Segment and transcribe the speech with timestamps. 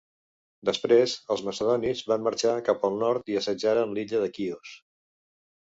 [0.69, 4.77] Després, els macedonis van marxar cap al nord i assetjaren l'illa de Quios.